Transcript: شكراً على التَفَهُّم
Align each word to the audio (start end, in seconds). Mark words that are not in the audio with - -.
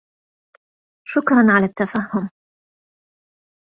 شكراً 1.07 1.45
على 1.57 1.65
التَفَهُّم 1.65 2.29